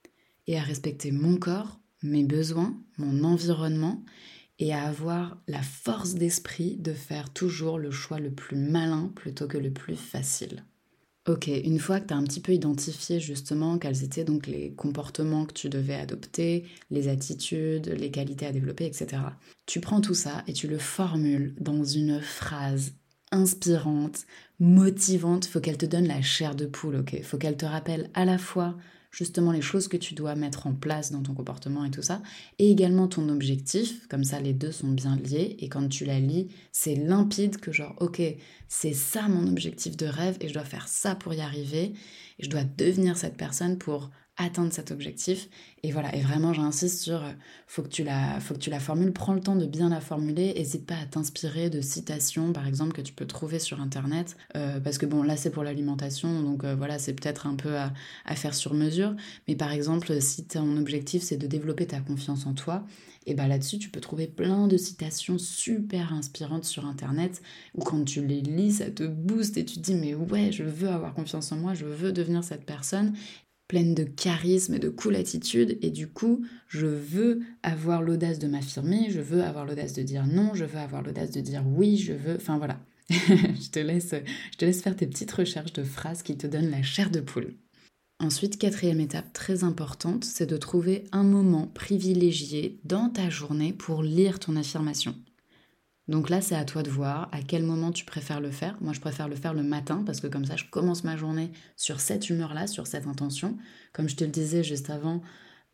et 0.46 0.56
à 0.58 0.62
respecter 0.62 1.10
mon 1.10 1.36
corps, 1.36 1.80
mes 2.02 2.24
besoins, 2.24 2.80
mon 2.98 3.24
environnement 3.24 4.04
et 4.60 4.72
à 4.74 4.84
avoir 4.84 5.42
la 5.48 5.62
force 5.62 6.14
d'esprit 6.14 6.76
de 6.76 6.92
faire 6.92 7.32
toujours 7.32 7.78
le 7.78 7.90
choix 7.90 8.20
le 8.20 8.30
plus 8.30 8.56
malin 8.56 9.10
plutôt 9.16 9.48
que 9.48 9.58
le 9.58 9.72
plus 9.72 9.96
facile. 9.96 10.64
Ok, 11.30 11.46
une 11.46 11.78
fois 11.78 12.00
que 12.00 12.08
tu 12.08 12.14
as 12.14 12.16
un 12.16 12.24
petit 12.24 12.40
peu 12.40 12.52
identifié 12.52 13.20
justement 13.20 13.78
quels 13.78 14.02
étaient 14.02 14.24
donc 14.24 14.48
les 14.48 14.72
comportements 14.72 15.44
que 15.46 15.52
tu 15.52 15.68
devais 15.68 15.94
adopter, 15.94 16.64
les 16.90 17.06
attitudes, 17.06 17.86
les 17.86 18.10
qualités 18.10 18.46
à 18.46 18.52
développer, 18.52 18.84
etc. 18.84 19.22
Tu 19.64 19.78
prends 19.78 20.00
tout 20.00 20.14
ça 20.14 20.42
et 20.48 20.52
tu 20.52 20.66
le 20.66 20.78
formules 20.78 21.54
dans 21.60 21.84
une 21.84 22.20
phrase 22.20 22.94
inspirante, 23.30 24.26
motivante. 24.58 25.46
Faut 25.46 25.60
qu'elle 25.60 25.78
te 25.78 25.86
donne 25.86 26.08
la 26.08 26.20
chair 26.20 26.56
de 26.56 26.66
poule, 26.66 26.96
ok 26.96 27.22
Faut 27.22 27.38
qu'elle 27.38 27.56
te 27.56 27.66
rappelle 27.66 28.10
à 28.14 28.24
la 28.24 28.36
fois 28.36 28.76
justement 29.10 29.52
les 29.52 29.62
choses 29.62 29.88
que 29.88 29.96
tu 29.96 30.14
dois 30.14 30.34
mettre 30.34 30.66
en 30.66 30.74
place 30.74 31.10
dans 31.10 31.22
ton 31.22 31.34
comportement 31.34 31.84
et 31.84 31.90
tout 31.90 32.02
ça, 32.02 32.22
et 32.58 32.70
également 32.70 33.08
ton 33.08 33.28
objectif, 33.28 34.06
comme 34.08 34.24
ça 34.24 34.40
les 34.40 34.52
deux 34.52 34.72
sont 34.72 34.90
bien 34.90 35.16
liés, 35.16 35.56
et 35.58 35.68
quand 35.68 35.88
tu 35.88 36.04
la 36.04 36.20
lis, 36.20 36.48
c'est 36.72 36.94
limpide 36.94 37.58
que 37.58 37.72
genre, 37.72 37.94
ok, 38.00 38.22
c'est 38.68 38.92
ça 38.92 39.28
mon 39.28 39.46
objectif 39.48 39.96
de 39.96 40.06
rêve, 40.06 40.36
et 40.40 40.48
je 40.48 40.54
dois 40.54 40.64
faire 40.64 40.88
ça 40.88 41.14
pour 41.14 41.34
y 41.34 41.40
arriver, 41.40 41.92
et 42.38 42.44
je 42.44 42.50
dois 42.50 42.64
devenir 42.64 43.16
cette 43.16 43.36
personne 43.36 43.78
pour 43.78 44.10
atteindre 44.36 44.72
cet 44.72 44.90
objectif. 44.90 45.48
Et 45.82 45.92
voilà, 45.92 46.14
et 46.14 46.20
vraiment 46.20 46.52
j'insiste 46.52 47.02
sur, 47.02 47.22
euh, 47.24 47.32
faut 47.66 47.82
que, 47.82 47.88
tu 47.88 48.04
la, 48.04 48.40
faut 48.40 48.54
que 48.54 48.58
tu 48.58 48.70
la 48.70 48.80
formules, 48.80 49.12
prends 49.12 49.34
le 49.34 49.40
temps 49.40 49.56
de 49.56 49.66
bien 49.66 49.88
la 49.88 50.00
formuler, 50.00 50.54
n'hésite 50.54 50.86
pas 50.86 50.96
à 50.96 51.06
t'inspirer 51.06 51.70
de 51.70 51.80
citations 51.80 52.52
par 52.52 52.66
exemple 52.66 52.92
que 52.92 53.00
tu 53.00 53.12
peux 53.12 53.26
trouver 53.26 53.58
sur 53.58 53.80
internet, 53.80 54.36
euh, 54.56 54.80
parce 54.80 54.98
que 54.98 55.06
bon 55.06 55.22
là 55.22 55.36
c'est 55.36 55.50
pour 55.50 55.62
l'alimentation, 55.62 56.42
donc 56.42 56.64
euh, 56.64 56.74
voilà 56.74 56.98
c'est 56.98 57.14
peut-être 57.14 57.46
un 57.46 57.54
peu 57.54 57.76
à, 57.76 57.92
à, 58.26 58.34
faire 58.34 58.54
sur 58.54 58.74
mesure, 58.74 59.14
mais 59.48 59.56
par 59.56 59.72
exemple 59.72 60.20
si 60.20 60.44
ton 60.44 60.76
objectif 60.76 61.22
c'est 61.22 61.38
de 61.38 61.46
développer 61.46 61.86
ta 61.86 62.00
confiance 62.00 62.46
en 62.46 62.52
toi, 62.52 62.84
et 63.26 63.34
bien 63.34 63.48
là-dessus 63.48 63.78
tu 63.78 63.88
peux 63.90 64.00
trouver 64.00 64.26
plein 64.26 64.66
de 64.66 64.76
citations 64.76 65.38
super 65.38 66.12
inspirantes 66.12 66.64
sur 66.64 66.84
internet, 66.84 67.40
où 67.74 67.82
quand 67.82 68.04
tu 68.04 68.26
les 68.26 68.42
lis 68.42 68.72
ça 68.72 68.90
te 68.90 69.04
booste 69.04 69.56
et 69.56 69.64
tu 69.64 69.76
te 69.76 69.80
dis 69.80 69.94
mais 69.94 70.14
ouais 70.14 70.52
je 70.52 70.62
veux 70.62 70.88
avoir 70.88 71.14
confiance 71.14 71.52
en 71.52 71.56
moi, 71.56 71.72
je 71.72 71.86
veux 71.86 72.12
devenir 72.12 72.44
cette 72.44 72.66
personne, 72.66 73.14
pleine 73.70 73.94
de 73.94 74.02
charisme 74.02 74.74
et 74.74 74.78
de 74.80 74.88
cool 74.88 75.14
attitude 75.14 75.78
et 75.80 75.90
du 75.90 76.08
coup 76.08 76.44
je 76.66 76.88
veux 76.88 77.38
avoir 77.62 78.02
l'audace 78.02 78.40
de 78.40 78.48
m'affirmer, 78.48 79.10
je 79.10 79.20
veux 79.20 79.44
avoir 79.44 79.64
l'audace 79.64 79.92
de 79.92 80.02
dire 80.02 80.26
non, 80.26 80.54
je 80.54 80.64
veux 80.64 80.80
avoir 80.80 81.02
l'audace 81.02 81.30
de 81.30 81.40
dire 81.40 81.62
oui, 81.64 81.96
je 81.96 82.12
veux, 82.12 82.34
enfin 82.34 82.58
voilà. 82.58 82.80
je, 83.10 83.70
te 83.70 83.78
laisse, 83.78 84.12
je 84.50 84.56
te 84.56 84.64
laisse 84.64 84.82
faire 84.82 84.96
tes 84.96 85.06
petites 85.06 85.30
recherches 85.30 85.72
de 85.72 85.84
phrases 85.84 86.24
qui 86.24 86.36
te 86.36 86.48
donnent 86.48 86.72
la 86.72 86.82
chair 86.82 87.10
de 87.10 87.20
poule. 87.20 87.54
Ensuite, 88.18 88.58
quatrième 88.58 88.98
étape 88.98 89.32
très 89.32 89.62
importante, 89.62 90.24
c'est 90.24 90.50
de 90.50 90.56
trouver 90.56 91.04
un 91.12 91.22
moment 91.22 91.68
privilégié 91.68 92.80
dans 92.82 93.08
ta 93.08 93.30
journée 93.30 93.72
pour 93.72 94.02
lire 94.02 94.40
ton 94.40 94.56
affirmation. 94.56 95.14
Donc 96.10 96.28
là, 96.28 96.40
c'est 96.40 96.56
à 96.56 96.64
toi 96.64 96.82
de 96.82 96.90
voir 96.90 97.28
à 97.30 97.40
quel 97.40 97.62
moment 97.62 97.92
tu 97.92 98.04
préfères 98.04 98.40
le 98.40 98.50
faire. 98.50 98.76
Moi, 98.80 98.92
je 98.92 98.98
préfère 98.98 99.28
le 99.28 99.36
faire 99.36 99.54
le 99.54 99.62
matin 99.62 100.02
parce 100.04 100.20
que 100.20 100.26
comme 100.26 100.44
ça, 100.44 100.56
je 100.56 100.64
commence 100.64 101.04
ma 101.04 101.16
journée 101.16 101.52
sur 101.76 102.00
cette 102.00 102.28
humeur-là, 102.28 102.66
sur 102.66 102.88
cette 102.88 103.06
intention. 103.06 103.56
Comme 103.92 104.08
je 104.08 104.16
te 104.16 104.24
le 104.24 104.30
disais 104.30 104.64
juste 104.64 104.90
avant, 104.90 105.22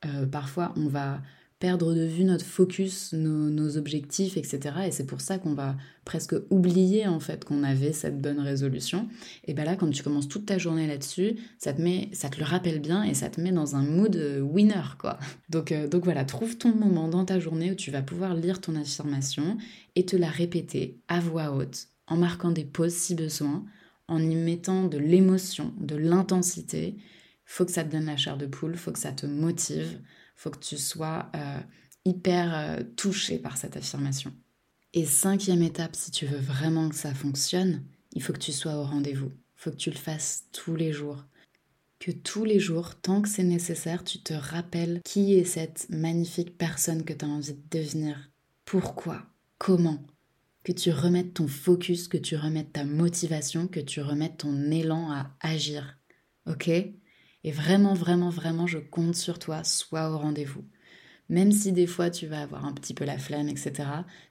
euh, 0.04 0.26
parfois, 0.26 0.74
on 0.76 0.88
va 0.88 1.22
perdre 1.58 1.94
de 1.94 2.04
vue 2.04 2.24
notre 2.24 2.44
focus, 2.44 3.14
nos, 3.14 3.76
objectifs, 3.78 4.36
etc. 4.36 4.76
Et 4.86 4.90
c'est 4.90 5.06
pour 5.06 5.20
ça 5.20 5.38
qu'on 5.38 5.54
va 5.54 5.76
presque 6.04 6.34
oublier 6.50 7.06
en 7.06 7.18
fait 7.18 7.44
qu'on 7.44 7.62
avait 7.62 7.92
cette 7.92 8.20
bonne 8.20 8.40
résolution. 8.40 9.08
Et 9.46 9.54
bien 9.54 9.64
là, 9.64 9.76
quand 9.76 9.90
tu 9.90 10.02
commences 10.02 10.28
toute 10.28 10.46
ta 10.46 10.58
journée 10.58 10.86
là-dessus, 10.86 11.36
ça 11.58 11.72
te 11.72 11.80
met, 11.80 12.10
ça 12.12 12.28
te 12.28 12.38
le 12.38 12.44
rappelle 12.44 12.80
bien 12.80 13.02
et 13.04 13.14
ça 13.14 13.30
te 13.30 13.40
met 13.40 13.52
dans 13.52 13.74
un 13.74 13.82
mood 13.82 14.16
euh, 14.16 14.40
winner 14.40 14.96
quoi. 14.98 15.18
Donc, 15.48 15.72
euh, 15.72 15.88
donc 15.88 16.04
voilà, 16.04 16.24
trouve 16.24 16.58
ton 16.58 16.74
moment 16.74 17.08
dans 17.08 17.24
ta 17.24 17.40
journée 17.40 17.72
où 17.72 17.74
tu 17.74 17.90
vas 17.90 18.02
pouvoir 18.02 18.34
lire 18.34 18.60
ton 18.60 18.76
affirmation 18.76 19.56
et 19.94 20.04
te 20.04 20.16
la 20.16 20.28
répéter 20.28 21.00
à 21.08 21.20
voix 21.20 21.52
haute, 21.52 21.88
en 22.06 22.16
marquant 22.16 22.50
des 22.50 22.64
pauses 22.64 22.94
si 22.94 23.14
besoin, 23.14 23.64
en 24.08 24.20
y 24.20 24.36
mettant 24.36 24.84
de 24.84 24.98
l'émotion, 24.98 25.72
de 25.80 25.96
l'intensité. 25.96 26.96
Faut 27.46 27.64
que 27.64 27.72
ça 27.72 27.84
te 27.84 27.92
donne 27.92 28.06
la 28.06 28.16
chair 28.16 28.36
de 28.36 28.46
poule, 28.46 28.76
faut 28.76 28.92
que 28.92 28.98
ça 28.98 29.12
te 29.12 29.24
motive 29.24 29.98
faut 30.36 30.50
que 30.50 30.58
tu 30.58 30.76
sois 30.76 31.30
euh, 31.34 31.60
hyper 32.04 32.54
euh, 32.54 32.82
touché 32.96 33.38
par 33.38 33.56
cette 33.56 33.76
affirmation. 33.76 34.32
Et 34.92 35.04
cinquième 35.04 35.62
étape, 35.62 35.96
si 35.96 36.10
tu 36.10 36.26
veux 36.26 36.38
vraiment 36.38 36.88
que 36.88 36.94
ça 36.94 37.14
fonctionne, 37.14 37.82
il 38.12 38.22
faut 38.22 38.32
que 38.32 38.38
tu 38.38 38.52
sois 38.52 38.76
au 38.76 38.84
rendez-vous. 38.84 39.30
Il 39.30 39.62
faut 39.62 39.70
que 39.70 39.76
tu 39.76 39.90
le 39.90 39.96
fasses 39.96 40.44
tous 40.52 40.76
les 40.76 40.92
jours. 40.92 41.24
Que 41.98 42.12
tous 42.12 42.44
les 42.44 42.60
jours, 42.60 42.94
tant 42.94 43.22
que 43.22 43.28
c'est 43.28 43.42
nécessaire, 43.42 44.04
tu 44.04 44.20
te 44.20 44.34
rappelles 44.34 45.00
qui 45.04 45.34
est 45.34 45.44
cette 45.44 45.86
magnifique 45.90 46.56
personne 46.56 47.04
que 47.04 47.12
tu 47.12 47.24
as 47.24 47.28
envie 47.28 47.54
de 47.54 47.78
devenir. 47.78 48.30
Pourquoi? 48.64 49.22
Comment? 49.58 50.02
Que 50.62 50.72
tu 50.72 50.90
remettes 50.90 51.34
ton 51.34 51.48
focus, 51.48 52.08
que 52.08 52.18
tu 52.18 52.36
remettes 52.36 52.72
ta 52.72 52.84
motivation, 52.84 53.68
que 53.68 53.80
tu 53.80 54.00
remettes 54.00 54.38
ton 54.38 54.70
élan 54.70 55.10
à 55.10 55.34
agir. 55.40 55.98
Ok? 56.46 56.70
Et 57.46 57.52
vraiment, 57.52 57.94
vraiment, 57.94 58.28
vraiment, 58.28 58.66
je 58.66 58.78
compte 58.78 59.14
sur 59.14 59.38
toi, 59.38 59.62
sois 59.62 60.10
au 60.10 60.18
rendez-vous. 60.18 60.64
Même 61.28 61.52
si 61.52 61.70
des 61.70 61.86
fois 61.86 62.10
tu 62.10 62.26
vas 62.26 62.42
avoir 62.42 62.64
un 62.64 62.72
petit 62.72 62.92
peu 62.92 63.04
la 63.04 63.18
flemme, 63.18 63.48
etc., 63.48 63.72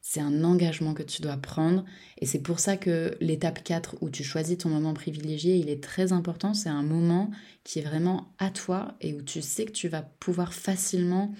c'est 0.01 0.19
un 0.19 0.43
engagement 0.43 0.93
que 0.93 1.01
tu 1.01 1.22
dois 1.22 1.38
prendre. 1.38 1.86
Et 2.17 2.25
c'est 2.25 2.41
pour 2.41 2.60
ça 2.60 2.75
que 2.75 3.15
l'étape 3.22 3.63
4 3.63 3.98
où 4.01 4.10
tu 4.10 4.25
choisis 4.25 4.57
ton 4.57 4.67
moment 4.67 4.93
privilégié, 4.93 5.55
il 5.55 5.69
est 5.69 5.81
très 5.81 6.12
important. 6.12 6.53
C'est 6.53 6.67
un 6.67 6.84
moment 6.84 7.31
qui 7.63 7.79
est 7.79 7.84
vraiment 7.84 8.34
à 8.38 8.50
toi 8.50 8.95
et 9.00 9.13
où 9.13 9.22
tu 9.22 9.41
sais 9.41 9.63
que 9.63 9.72
tu 9.72 9.88
vas 9.88 10.01
pouvoir 10.01 10.53
facilement 10.53 11.34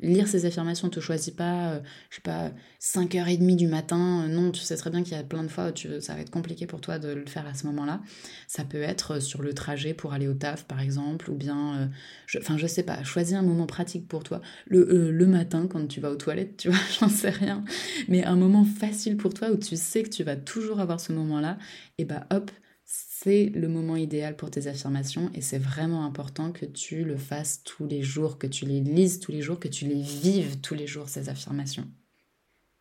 lire 0.00 0.28
ces 0.28 0.46
affirmations, 0.46 0.88
te 0.88 1.00
choisis 1.00 1.34
pas, 1.34 1.72
euh, 1.72 1.80
je 2.10 2.16
sais 2.16 2.22
pas, 2.22 2.52
5h30 2.80 3.56
du 3.56 3.66
matin. 3.66 4.24
Euh, 4.24 4.28
non, 4.28 4.52
tu 4.52 4.60
sais 4.60 4.76
très 4.76 4.90
bien 4.90 5.02
qu'il 5.02 5.12
y 5.12 5.20
a 5.20 5.24
plein 5.24 5.42
de 5.42 5.48
fois 5.48 5.70
où 5.70 6.00
ça 6.00 6.14
va 6.14 6.20
être 6.20 6.30
compliqué 6.30 6.66
pour 6.66 6.80
toi 6.80 6.98
de 6.98 7.08
le 7.08 7.26
faire 7.26 7.46
à 7.46 7.54
ce 7.54 7.66
moment-là. 7.66 8.00
Ça 8.46 8.64
peut 8.64 8.80
être 8.80 9.16
euh, 9.16 9.20
sur 9.20 9.42
le 9.42 9.52
trajet 9.54 9.94
pour 9.94 10.12
aller 10.12 10.28
au 10.28 10.34
taf, 10.34 10.64
par 10.64 10.80
exemple, 10.80 11.30
ou 11.30 11.34
bien, 11.34 11.90
enfin, 12.38 12.56
je, 12.56 12.66
sais 12.66 12.84
pas, 12.84 13.02
choisis 13.02 13.34
un 13.34 13.42
moment 13.42 13.66
pratique 13.66 14.06
pour 14.06 14.22
toi. 14.22 14.40
Le, 14.66 15.10
le 15.10 15.26
matin, 15.26 15.66
quand 15.68 15.86
tu 15.88 16.00
vas 16.00 16.10
aux 16.10 16.16
toilettes, 16.16 16.56
tu 16.56 16.68
vois, 16.68 16.78
j'en 17.00 17.08
sais 17.08 17.30
rien. 17.30 17.64
Mais 18.08 18.24
un 18.24 18.36
moment 18.36 18.64
facile 18.64 19.16
pour 19.16 19.34
toi 19.34 19.50
où 19.50 19.56
tu 19.56 19.76
sais 19.76 20.02
que 20.02 20.10
tu 20.10 20.22
vas 20.22 20.36
toujours 20.36 20.80
avoir 20.80 21.00
ce 21.00 21.12
moment-là, 21.12 21.58
et 21.98 22.04
bah 22.04 22.26
hop, 22.30 22.50
c'est 22.90 23.50
le 23.50 23.68
moment 23.68 23.96
idéal 23.96 24.34
pour 24.34 24.50
tes 24.50 24.66
affirmations 24.66 25.30
et 25.34 25.42
c'est 25.42 25.58
vraiment 25.58 26.06
important 26.06 26.52
que 26.52 26.64
tu 26.64 27.04
le 27.04 27.18
fasses 27.18 27.62
tous 27.62 27.86
les 27.86 28.02
jours, 28.02 28.38
que 28.38 28.46
tu 28.46 28.64
les 28.64 28.80
lises 28.80 29.20
tous 29.20 29.30
les 29.30 29.42
jours, 29.42 29.60
que 29.60 29.68
tu 29.68 29.86
les 29.86 30.00
vives 30.00 30.60
tous 30.62 30.74
les 30.74 30.86
jours, 30.86 31.10
ces 31.10 31.28
affirmations. 31.28 31.86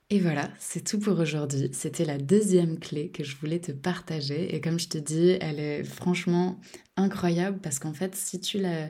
Et 0.10 0.20
voilà, 0.22 0.50
c'est 0.60 0.86
tout 0.86 1.00
pour 1.00 1.20
aujourd'hui. 1.20 1.70
C'était 1.74 2.06
la 2.06 2.18
deuxième 2.18 2.80
clé 2.80 3.10
que 3.10 3.26
je 3.26 3.36
voulais 3.36 3.60
te 3.60 3.74
partager. 3.74 4.56
Et 4.56 4.62
comme 4.62 4.80
je 4.80 4.88
te 4.88 4.98
dis, 4.98 5.32
elle 5.42 5.60
est 5.60 5.84
franchement 5.84 6.58
incroyable 6.96 7.60
parce 7.62 7.78
qu'en 7.78 7.94
fait, 7.94 8.16
si 8.16 8.40
tu 8.40 8.60
la, 8.60 8.90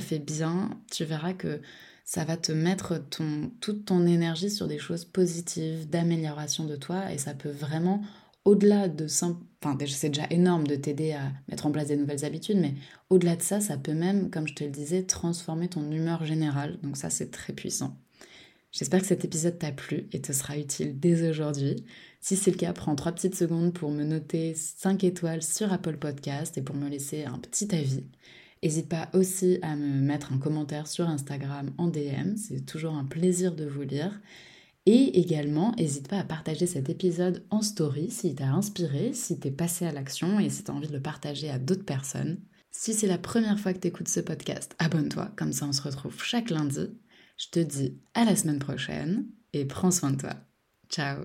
fais 0.00 0.18
bien, 0.18 0.78
tu 0.92 1.06
verras 1.06 1.32
que 1.32 1.62
ça 2.04 2.26
va 2.26 2.36
te 2.36 2.52
mettre 2.52 2.98
ton, 3.08 3.50
toute 3.62 3.86
ton 3.86 4.06
énergie 4.06 4.50
sur 4.50 4.68
des 4.68 4.78
choses 4.78 5.06
positives, 5.06 5.88
d'amélioration 5.88 6.66
de 6.66 6.76
toi 6.76 7.10
et 7.10 7.16
ça 7.16 7.32
peut 7.32 7.48
vraiment 7.48 8.02
au-delà 8.44 8.88
de 8.88 9.06
simple... 9.06 9.44
Enfin, 9.62 9.78
c'est 9.86 10.10
déjà 10.10 10.26
énorme 10.30 10.66
de 10.66 10.76
t'aider 10.76 11.12
à 11.12 11.32
mettre 11.48 11.64
en 11.64 11.72
place 11.72 11.88
des 11.88 11.96
nouvelles 11.96 12.24
habitudes, 12.24 12.58
mais 12.58 12.74
au-delà 13.08 13.36
de 13.36 13.42
ça, 13.42 13.60
ça 13.60 13.78
peut 13.78 13.94
même, 13.94 14.30
comme 14.30 14.46
je 14.46 14.54
te 14.54 14.64
le 14.64 14.70
disais, 14.70 15.04
transformer 15.04 15.68
ton 15.68 15.90
humeur 15.90 16.24
générale. 16.24 16.78
Donc 16.82 16.98
ça, 16.98 17.08
c'est 17.08 17.30
très 17.30 17.54
puissant. 17.54 17.96
J'espère 18.72 19.00
que 19.00 19.06
cet 19.06 19.24
épisode 19.24 19.58
t'a 19.58 19.72
plu 19.72 20.08
et 20.12 20.20
te 20.20 20.32
sera 20.32 20.58
utile 20.58 20.98
dès 20.98 21.28
aujourd'hui. 21.28 21.84
Si 22.20 22.36
c'est 22.36 22.50
le 22.50 22.56
cas, 22.56 22.72
prends 22.72 22.96
3 22.96 23.12
petites 23.12 23.36
secondes 23.36 23.72
pour 23.72 23.90
me 23.90 24.02
noter 24.02 24.54
5 24.54 25.04
étoiles 25.04 25.42
sur 25.42 25.72
Apple 25.72 25.96
Podcast 25.96 26.58
et 26.58 26.62
pour 26.62 26.74
me 26.74 26.88
laisser 26.88 27.24
un 27.24 27.38
petit 27.38 27.74
avis. 27.74 28.04
N'hésite 28.62 28.88
pas 28.88 29.10
aussi 29.12 29.58
à 29.62 29.76
me 29.76 30.00
mettre 30.00 30.32
un 30.32 30.38
commentaire 30.38 30.86
sur 30.88 31.08
Instagram 31.08 31.70
en 31.78 31.86
DM, 31.86 32.36
c'est 32.36 32.66
toujours 32.66 32.94
un 32.94 33.04
plaisir 33.04 33.54
de 33.54 33.64
vous 33.64 33.82
lire. 33.82 34.20
Et 34.86 35.18
également, 35.18 35.72
n'hésite 35.76 36.08
pas 36.08 36.18
à 36.18 36.24
partager 36.24 36.66
cet 36.66 36.90
épisode 36.90 37.44
en 37.50 37.62
story 37.62 38.10
s'il 38.10 38.34
t'a 38.34 38.48
inspiré, 38.48 39.14
si 39.14 39.38
t'es 39.38 39.50
passé 39.50 39.86
à 39.86 39.92
l'action 39.92 40.38
et 40.38 40.50
si 40.50 40.62
t'as 40.64 40.74
envie 40.74 40.88
de 40.88 40.92
le 40.92 41.00
partager 41.02 41.48
à 41.50 41.58
d'autres 41.58 41.84
personnes. 41.86 42.40
Si 42.70 42.92
c'est 42.92 43.06
la 43.06 43.18
première 43.18 43.58
fois 43.58 43.72
que 43.72 43.78
t'écoutes 43.78 44.08
ce 44.08 44.20
podcast, 44.20 44.74
abonne-toi, 44.78 45.32
comme 45.36 45.52
ça 45.52 45.66
on 45.66 45.72
se 45.72 45.82
retrouve 45.82 46.22
chaque 46.22 46.50
lundi. 46.50 46.88
Je 47.38 47.48
te 47.48 47.60
dis 47.60 47.98
à 48.14 48.24
la 48.24 48.36
semaine 48.36 48.58
prochaine 48.58 49.26
et 49.52 49.64
prends 49.64 49.90
soin 49.90 50.10
de 50.10 50.16
toi. 50.20 50.34
Ciao 50.90 51.24